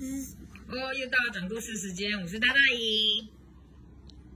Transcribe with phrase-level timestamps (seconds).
[0.00, 3.28] 哦，又到了讲故事时间，我是大大姨。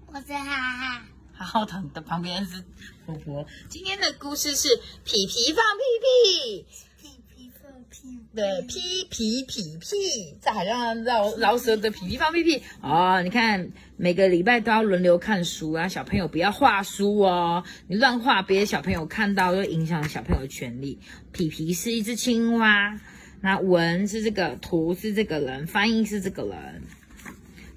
[0.07, 2.63] 我是哈哈，好好疼的，旁边是
[3.07, 3.47] 婆婆。
[3.69, 4.69] 今天的故事是
[5.05, 6.67] 皮皮放屁屁。
[7.01, 13.23] 皮皮放屁，对，皮皮皮屁，在海上绕饶舌的皮皮放屁屁哦。
[13.23, 20.99] 你看，每个礼拜都要轮流看书啊，小朋友不要画书哦，你乱画，别的小朋友看到会影响小朋友的权利。
[21.33, 23.01] 皮皮是一只青蛙，
[23.47, 26.83] 那文是这个，图是这个人，翻译是这个人，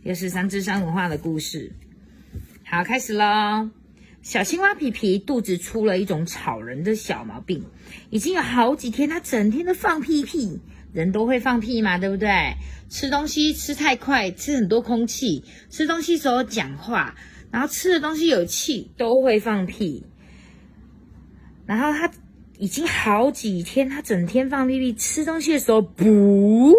[0.02, 1.72] 又是三只山文化的故事。
[2.66, 3.70] 好，开始喽。
[4.24, 7.64] 小青蛙皮皮肚子出了一种吵人的小毛病，
[8.10, 10.60] 已经有好几天，它整天都放屁屁。
[10.92, 12.56] 人都会放屁嘛，对不对？
[12.90, 17.14] 吃东西吃太快，吃很多空气，吃东西时候讲话，
[17.52, 20.04] 然后吃的东西有气，都会放屁。
[21.68, 22.12] 然后它
[22.60, 26.76] 已经好几天，他整天放屁屁，吃东西的时候不，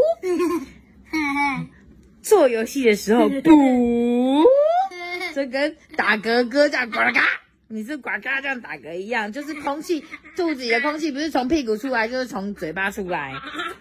[2.21, 4.45] 做游戏的时候不。
[5.35, 7.25] 这跟打嗝嗝这样呱嘎，
[7.69, 10.05] 你是呱嘎这样打嗝一样，就是空气
[10.37, 13.33] 肚子里的空气不是从屁股出来，就是从嘴巴出来。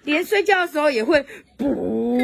[0.06, 1.26] 连睡觉的时候也会
[1.58, 2.18] 不，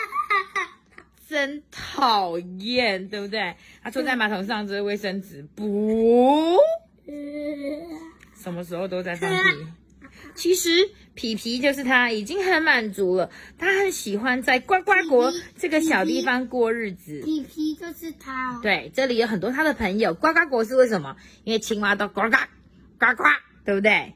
[1.28, 3.54] 真讨厌，对不对？
[3.82, 6.56] 他坐在马桶上，这是卫生纸不，
[8.46, 9.36] 什么时候都在放屁。
[10.36, 10.70] 其实
[11.14, 13.28] 皮皮就是他，已经很满足了。
[13.58, 17.22] 他很喜欢在呱呱国这个小地方过日子。
[17.24, 20.14] 皮皮就是他，对，这里有很多他的朋友。
[20.14, 21.16] 呱呱国是为什么？
[21.42, 22.36] 因为青蛙都呱呱
[23.00, 23.24] 呱呱，
[23.64, 24.14] 对不对？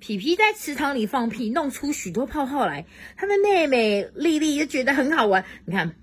[0.00, 2.86] 皮皮在池塘里放屁，弄出许多泡泡来。
[3.16, 5.44] 他的妹妹丽丽就觉得很好玩。
[5.66, 5.94] 你看，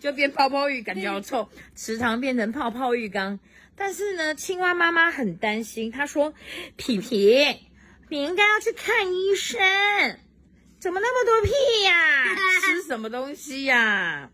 [0.00, 1.48] 就变泡泡浴，感觉好臭。
[1.76, 3.38] 池塘变成泡泡浴缸。
[3.84, 6.34] 但是呢，青蛙妈妈很担心，她说
[6.78, 7.36] ：“皮皮，
[8.08, 9.58] 你应该要去看医生，
[10.78, 11.50] 怎么那么多屁
[11.84, 12.24] 呀？
[12.64, 14.30] 吃什么东西呀？”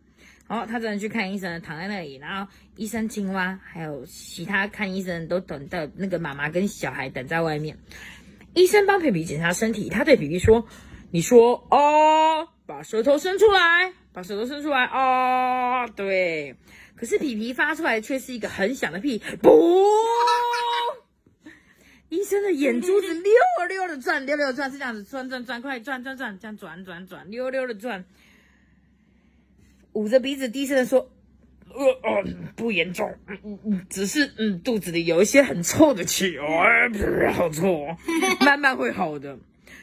[0.46, 7.78] 好，他只能去看医生，躺在那里，然后医生、青蛙还有其他看医生都等到那个妈妈跟小孩等在外面。
[8.52, 10.68] 医生帮皮皮检查身体，他对皮皮说
[11.10, 16.54] ：“你说哦，把舌头伸出来，把舌头伸出来哦。”对。
[16.94, 19.48] 可是皮皮发出来却是一个很响的屁，不！
[22.10, 28.04] 医生的眼珠子溜啊溜的转，溜溜转是这样子，转转转，快转转转，这样转转转，溜溜的转。
[29.92, 31.10] 捂着鼻子低声的说
[31.72, 32.24] ：“呃呃，
[32.56, 37.86] 不严重，嗯嗯嗯，只是嗯肚子里有一些很臭的气，哎，好臭，
[38.44, 39.38] 慢慢会好的。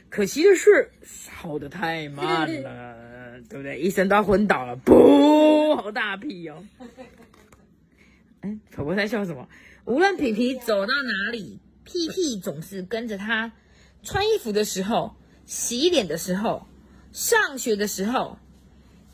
[0.09, 0.91] 可惜的是，
[1.31, 2.95] 好的太慢了。
[3.49, 3.79] ”对不对？
[3.79, 6.65] 医生都要昏倒了，不，好大屁哦！
[8.39, 9.47] 哎，婆婆在笑什么？
[9.83, 13.51] 无论皮皮走到哪里，屁屁总是跟着他。
[14.03, 15.15] 穿衣服的时候，
[15.45, 16.65] 洗脸的时候，
[17.11, 18.39] 上学的时候，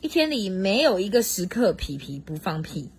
[0.02, 2.92] 一天里没有一个时刻皮皮不放屁。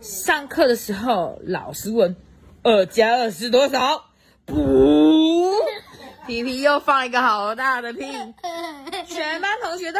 [0.00, 2.16] 上课的时候，老师问
[2.62, 4.10] 二加二是多少？
[4.44, 5.52] 不，
[6.28, 8.04] 皮皮又放一个好大的屁，
[9.08, 9.98] 全班同学都。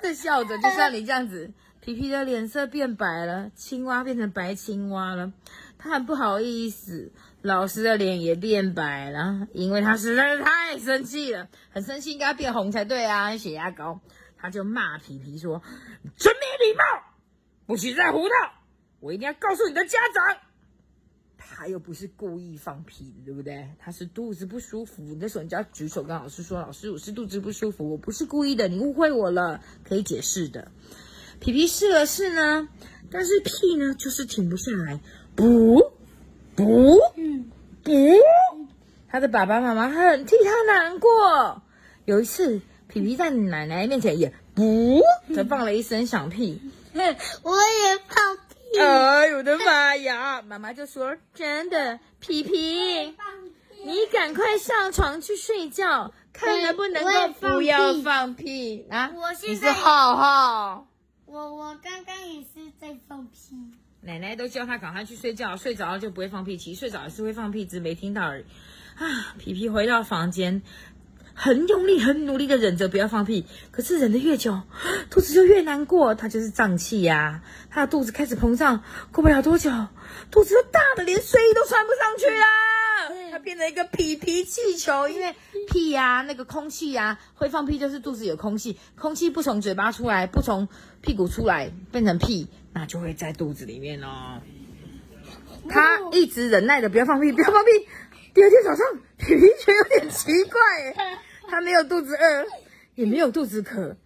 [0.00, 5.32] 在笑着，就像你这样子，皮皮的脸色变白了，青蛙变成白青蛙了，
[5.78, 14.00] 他很不好意思，老师的脸也变白了，因为他实在是太生气了，很生气应该变红才对啊，血压高，
[14.38, 15.60] 他就骂皮皮说
[16.16, 16.82] ：“真没礼貌，
[17.66, 18.34] 不许再胡闹，
[19.00, 20.36] 我一定要告诉你的家长。”
[21.48, 23.68] 他又不是故意放屁，对不对？
[23.78, 25.16] 他是肚子不舒服。
[25.20, 30.70] 那时候你就要举手跟老师说：“老师，我是肚子不舒服，我不是故意的，你误会我了，可以解释的。”
[31.40, 32.68] 皮皮试了试呢，
[33.10, 35.00] 但是屁呢就是停不下来，
[35.34, 35.92] 不
[36.54, 37.00] 不
[37.82, 37.90] 不，
[39.08, 41.62] 他的爸爸妈妈很替他难过。
[42.04, 45.00] 有一次，皮皮在奶奶面前也不，
[45.34, 46.60] 才放了一声响屁，
[46.94, 47.00] 哼
[47.42, 48.38] 我也放。
[48.78, 50.42] 哎呦我的妈呀！
[50.42, 53.14] 妈妈就说：“真的，皮皮，
[53.84, 59.12] 你赶快上床去睡觉，看能不能够不要放屁啊！
[59.46, 60.86] 你是浩浩，
[61.26, 63.56] 我我刚刚也是在放屁。
[64.00, 68.44] 奶奶都叫他赶快去睡觉，睡着了就不会放屁，其实睡着也是会放屁，只是没听到而已。
[68.96, 70.62] 啊，皮皮回到房间。
[71.34, 74.60] 很用力、很努力的忍着不要放屁，可是忍的越久，
[75.10, 76.14] 肚子就越难过。
[76.14, 79.70] 他就是胀气呀，他的肚子开始膨胀，过不了多久，
[80.30, 82.46] 肚子就大的连睡衣都穿不上去啦。
[83.30, 85.34] 他变成一个屁屁气球，因为
[85.68, 90.68] 屁呀，那个空气呀，会放屁就是肚子有空气，空气不从嘴巴出来，不从
[91.00, 94.40] 屁股出来，变成屁，那就会在肚子里面哦。
[95.68, 97.70] 他一直忍耐的不要放屁，不要放屁。
[98.34, 98.86] 第二天早上，
[99.24, 100.60] 皮 皮觉得有点奇怪，
[101.48, 102.46] 他没有肚子饿，
[102.94, 103.96] 也没有肚子渴，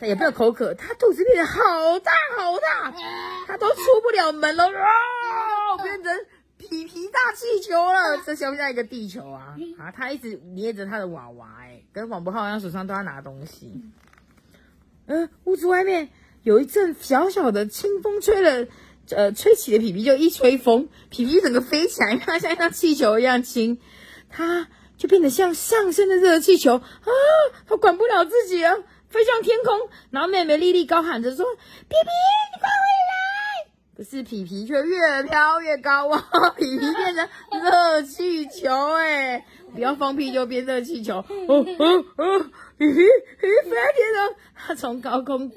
[0.00, 2.94] 也没有口渴，他肚子变得好大好大，
[3.46, 6.12] 他都出不了门了，啊，变成
[6.56, 8.22] 皮皮大气球了。
[8.24, 9.56] 这像不像一个地球啊？
[9.78, 13.82] 啊，他一直捏着他的娃娃，哎，跟王博浩一样，手上都要拿东西。
[15.06, 16.08] 嗯，屋子外面
[16.42, 18.66] 有一阵小小的清风吹了，
[19.10, 23.78] 呃，吹起的皮皮就一吹风，皮皮整个飞起来，它像像气球一样轻，
[24.28, 26.82] 它就变得像上升的热气球啊！
[27.68, 29.88] 它管不了自己了，飞向天空。
[30.10, 31.44] 然后妹妹莉莉高喊着说
[31.88, 32.10] ：“皮皮，
[32.54, 36.24] 你快回来！”可是皮皮却越飘越高啊！
[36.56, 37.28] 皮皮变成
[37.62, 42.40] 热气球，哎，不要放屁就变热气球，哦哦哦！
[42.78, 43.02] 皮皮皮
[43.40, 45.50] 皮飞天上，它从高空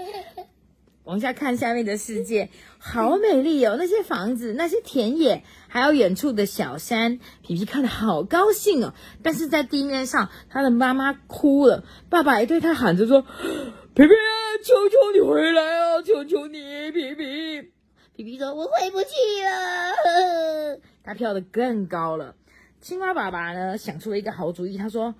[1.03, 3.75] 往下看下面的世界，好美丽哦！
[3.79, 8.93] 那些房子，那些田野，还有远处的小山，皮皮看得好高兴哦。
[9.23, 13.21] 但是在地面上，他的妈妈哭了，爸爸也对他喊着说
[13.95, 17.71] ：“皮皮啊，求求你回来啊，求求你，皮皮。”
[18.15, 19.07] 皮皮说：“我回不去
[19.43, 20.79] 了。
[21.03, 22.35] ”他跳得更高了。
[22.81, 25.15] 青蛙爸爸呢，想出了一个好主意，他说：“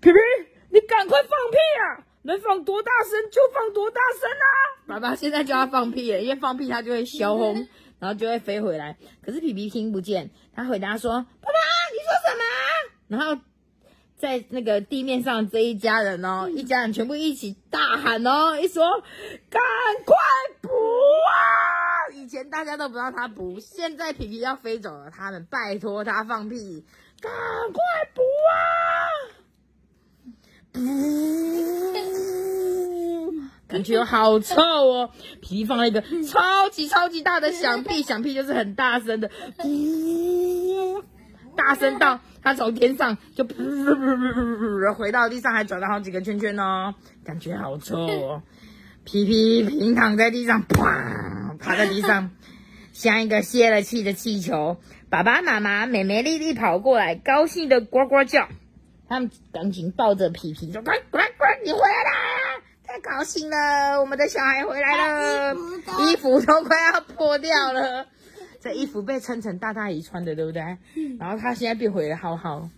[0.00, 0.18] 皮皮。”
[0.68, 2.04] 你赶快放屁啊！
[2.22, 4.75] 能放多大声就放多大声啊！
[4.86, 7.66] 爸爸现在就要放屁了，因为放屁它就会消轰，
[7.98, 8.96] 然后就会飞回来。
[9.24, 11.58] 可是皮皮听不见，他回答说：“爸爸，
[11.92, 12.42] 你说什么？”
[13.08, 13.42] 然后
[14.16, 19.02] 在那个地面上这一家人哦，一家人全部一起大喊哦，一说
[19.50, 19.60] ：“赶
[20.04, 20.16] 快
[20.60, 26.84] 补啊！”以前大家都不知道他补，现在皮皮要飞走了，他们拜托他放屁，
[27.20, 27.82] 赶快
[28.14, 28.22] 补
[28.52, 28.62] 啊！
[33.68, 35.10] 呜，感觉好臭哦！
[35.40, 39.30] 皮皮放了一个超级超级大的响屁， 响屁就是很大声的，
[39.64, 41.02] 呜，
[41.56, 48.42] 大声到它从天上就噗噗噗噗噗回到地上，还转了好几个圈圈哦，感觉好臭哦！
[49.04, 52.30] 皮皮平躺在地上，啪，趴在地上，
[52.92, 54.78] 像一个泄了气的气球。
[55.08, 58.48] 爸爸妈妈、美美丽丽跑过来，高兴的呱呱叫。
[59.08, 62.10] 他们赶紧抱着皮皮说：“快快快，你回来啦！
[62.96, 65.54] 太高兴了，我们的小孩回来了，
[66.00, 68.06] 衣服都快要破掉了。
[68.62, 70.62] 这衣服被称成大大姨穿的，对不对？
[71.18, 72.70] 然后他现在变回了浩浩，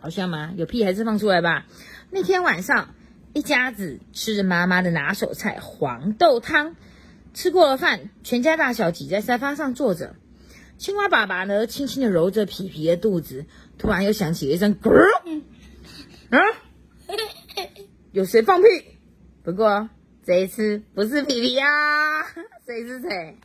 [0.00, 0.54] 好笑吗？
[0.56, 1.66] 有屁还是放出来吧。
[2.08, 2.94] 那天晚上，
[3.34, 6.74] 一家子吃着妈妈的拿手菜黄豆汤，
[7.34, 10.16] 吃过了饭，全家大小挤在沙发上坐着。
[10.78, 13.44] 青蛙爸爸呢，轻轻的揉着皮皮的肚子。
[13.76, 14.90] 突然又响起了一声“咕”，
[16.30, 16.38] 啊！
[18.12, 18.68] 有谁放屁？
[19.42, 19.88] 不过
[20.24, 22.22] 这一次不是皮皮啊，
[22.66, 23.38] 谁是谁？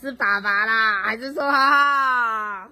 [0.00, 2.70] 是爸爸啦，还是说哈哈？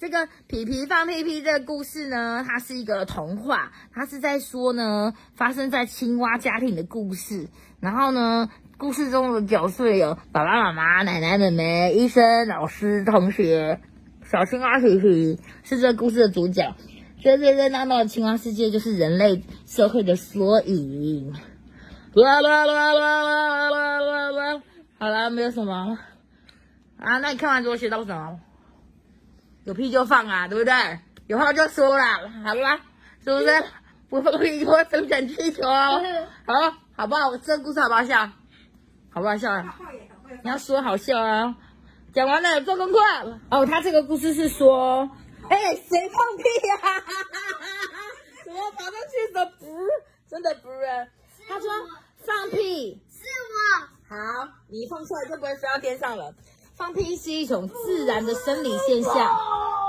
[0.00, 7.48] 这个皮皮放屁屁这个故事呢，它是一个童话，它是在说呢发生在青蛙家庭的故事。
[7.80, 13.80] 然后呢，故事中的角色有爸爸妈妈、奶奶、妹妹、医生、老师、同学。
[14.24, 16.74] 小青蛙皮皮是这个故事的主角，
[17.20, 21.34] 这热热闹闹的青蛙世界就是人类社会的缩影。
[22.14, 24.62] 啦啦啦啦啦啦啦啦！
[24.98, 25.98] 好了，没有什么
[26.98, 27.18] 啊？
[27.18, 28.38] 那你看完之后学到什么？
[29.64, 30.74] 有屁就放啊，对不对？
[31.26, 32.80] 有话就说啦，好啦，
[33.24, 33.64] 是不是？
[34.10, 36.02] 不放屁会生成气球，好，
[36.94, 37.34] 好不好？
[37.38, 38.28] 这个故事好不好笑？
[39.10, 39.78] 好不好笑啊？
[40.42, 41.56] 你要说好笑啊！
[42.12, 42.98] 讲完了，做功课。
[43.50, 45.08] 哦，他这个故事是说，
[45.48, 47.02] 哎，谁放屁呀？
[48.44, 49.46] 怎么跑上去的？
[49.58, 49.66] 不，
[50.28, 51.08] 真的不是。
[51.48, 51.68] 他说
[52.24, 53.88] 放屁是我。
[54.08, 56.34] 好，你放出来就不会飞到天上了。
[56.76, 59.14] 放屁是一种自然的生理现象。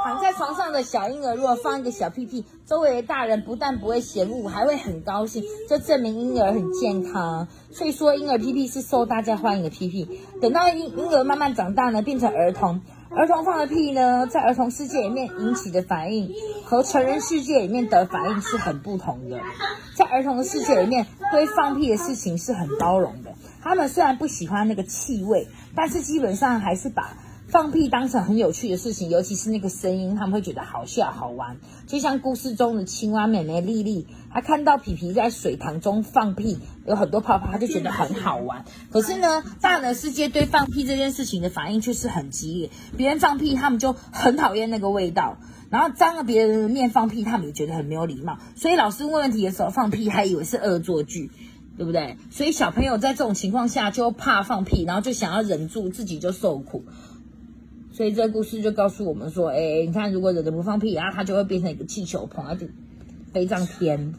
[0.04, 7.48] 躺在床上的小婴儿，如果放一个小屁屁，周围的大人不但不会嫌恶，还会很高兴，这证明婴儿很健康。
[7.72, 10.20] 所以说，婴儿屁屁是受大家欢迎的屁屁。
[10.42, 16.34] 等到婴婴儿慢慢长大呢，变成儿童，儿童放的屁呢，在儿童世界里面引起的反应，
[16.66, 19.40] 和成人世界里面的反应是很不同的。
[19.96, 23.34] 在儿童的世界里面，对放屁的事情是很包容的。
[23.64, 27.18] 他们虽然不喜欢那个气味，但是基本上还是把。
[27.50, 31.58] 放屁当成很有趣的事情，尤其是那个声音，他们会觉得好笑好玩。
[31.86, 38.66] 就像故事中的青蛙妹妹丽丽，她看到皮皮在水塘中放屁，有很多泡泡，她就觉得很好玩。
[38.92, 42.72] 可是呢，大人世界对放屁这件事情的反应却是很激烈。
[42.98, 45.38] 别人放屁，他们就很讨厌那个味道；
[45.74, 48.38] 然后脏了别人的面放屁，他们也觉得很没有礼貌。
[48.56, 51.32] 所以老师问问题的时候放屁，还以为是恶作剧，
[51.78, 52.18] 对不对？
[52.30, 56.84] 所以小朋友在这种情况下就怕放屁，然后就想要忍住，自己就受苦。
[57.92, 62.68] 所以这个故事就告诉我们说，哎，你看，如果忍着不放屁，然后它就会变成一个气球，砰，就
[63.32, 64.14] 飞上天。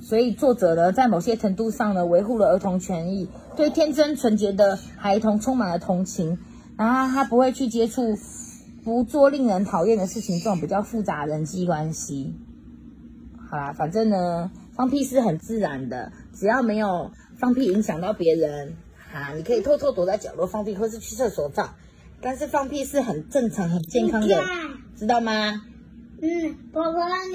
[0.00, 6.38] 所以作者呢，在某些程度上呢，维护了儿童权益，对天真纯洁的孩童充满了同情，
[6.76, 8.16] 然后他不会去接触
[8.86, 12.32] 不做令人讨厌的事情，这种比较复杂的人际关系。
[13.50, 18.76] 好啦，反正呢，放屁是很自然的，只要没有放屁影响到别人，
[19.12, 21.74] 啊，你可以偷偷躲在角落放屁，或是去厕所放。
[22.20, 24.40] 但是放屁是很正常、很健康的，
[24.94, 25.32] 知道吗？
[26.22, 27.34] 嗯，宝宝你。